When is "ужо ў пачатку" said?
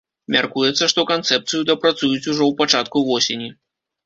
2.33-3.05